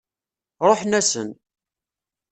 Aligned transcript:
Ṛuḥen-asen. 0.69 1.29